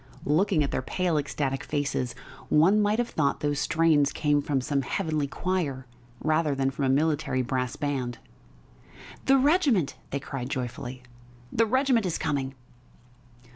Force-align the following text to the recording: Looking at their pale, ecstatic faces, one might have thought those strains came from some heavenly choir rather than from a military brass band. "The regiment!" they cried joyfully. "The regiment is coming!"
Looking 0.25 0.63
at 0.63 0.71
their 0.71 0.81
pale, 0.81 1.15
ecstatic 1.19 1.63
faces, 1.63 2.15
one 2.49 2.81
might 2.81 2.97
have 2.97 3.09
thought 3.11 3.41
those 3.41 3.59
strains 3.59 4.11
came 4.11 4.41
from 4.41 4.59
some 4.59 4.81
heavenly 4.81 5.27
choir 5.27 5.85
rather 6.23 6.55
than 6.55 6.71
from 6.71 6.85
a 6.85 6.89
military 6.89 7.43
brass 7.43 7.75
band. 7.75 8.17
"The 9.27 9.37
regiment!" 9.37 9.97
they 10.09 10.19
cried 10.19 10.49
joyfully. 10.49 11.03
"The 11.53 11.67
regiment 11.67 12.07
is 12.07 12.17
coming!" 12.17 12.55